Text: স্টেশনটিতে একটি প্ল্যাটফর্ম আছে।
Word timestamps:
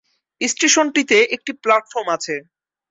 স্টেশনটিতে 0.41 1.17
একটি 1.35 1.51
প্ল্যাটফর্ম 1.63 2.07
আছে। 2.15 2.35